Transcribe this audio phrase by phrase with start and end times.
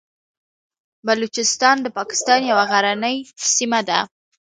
[1.05, 3.17] بلوچستان د پاکستان یوه غرنۍ
[3.55, 3.99] سیمه ده.